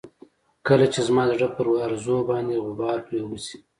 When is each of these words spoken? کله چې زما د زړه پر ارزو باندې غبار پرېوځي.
کله 0.67 0.85
چې 0.93 0.99
زما 1.07 1.23
د 1.27 1.31
زړه 1.37 1.47
پر 1.55 1.65
ارزو 1.85 2.17
باندې 2.29 2.61
غبار 2.65 2.97
پرېوځي. 3.07 3.57